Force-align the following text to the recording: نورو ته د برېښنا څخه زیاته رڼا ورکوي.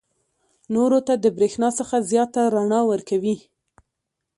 نورو 0.73 0.99
ته 1.07 1.13
د 1.23 1.25
برېښنا 1.37 1.69
څخه 1.79 1.95
زیاته 2.11 2.41
رڼا 2.53 2.81
ورکوي. 2.91 3.35